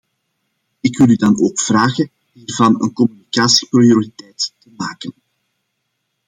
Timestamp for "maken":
4.77-5.13